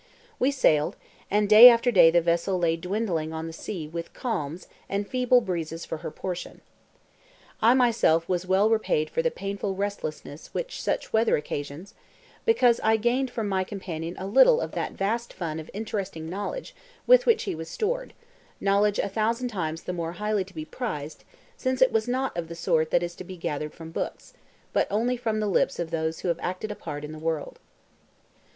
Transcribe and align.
We 0.39 0.49
sailed, 0.49 0.95
and 1.29 1.47
day 1.47 1.69
after 1.69 1.91
day 1.91 2.09
the 2.09 2.21
vessel 2.21 2.57
lay 2.57 2.75
dawdling 2.75 3.33
on 3.33 3.45
the 3.45 3.53
sea 3.53 3.87
with 3.87 4.13
calms 4.15 4.67
and 4.89 5.07
feeble 5.07 5.41
breezes 5.41 5.85
for 5.85 5.97
her 5.99 6.09
portion. 6.09 6.61
I 7.61 7.75
myself 7.75 8.27
was 8.27 8.47
well 8.47 8.67
repaid 8.67 9.11
for 9.11 9.21
the 9.21 9.29
painful 9.29 9.75
restlessness 9.75 10.55
which 10.55 10.81
such 10.81 11.13
weather 11.13 11.37
occasions, 11.37 11.93
because 12.45 12.79
I 12.83 12.97
gained 12.97 13.29
from 13.29 13.47
my 13.47 13.63
companion 13.63 14.15
a 14.17 14.25
little 14.25 14.59
of 14.59 14.71
that 14.71 14.93
vast 14.93 15.33
fund 15.33 15.59
of 15.59 15.69
interesting 15.71 16.27
knowledge 16.27 16.73
with 17.05 17.27
which 17.27 17.43
he 17.43 17.53
was 17.53 17.69
stored, 17.69 18.15
knowledge 18.59 18.97
a 18.97 19.07
thousand 19.07 19.49
times 19.49 19.83
the 19.83 19.93
more 19.93 20.13
highly 20.13 20.43
to 20.45 20.55
be 20.55 20.65
prized 20.65 21.23
since 21.57 21.79
it 21.79 21.91
was 21.91 22.07
not 22.07 22.35
of 22.35 22.47
the 22.47 22.55
sort 22.55 22.89
that 22.89 23.03
is 23.03 23.13
to 23.17 23.23
be 23.23 23.37
gathered 23.37 23.75
from 23.75 23.91
books, 23.91 24.33
but 24.73 24.87
only 24.89 25.15
from 25.15 25.39
the 25.39 25.45
lips 25.47 25.77
of 25.77 25.91
those 25.91 26.21
who 26.21 26.27
have 26.29 26.39
acted 26.41 26.71
a 26.71 26.75
part 26.75 27.05
in 27.05 27.11
the 27.11 27.19
world. 27.19 27.59